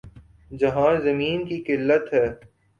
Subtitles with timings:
[0.51, 2.27] جہاں زمین کی قلت ہے۔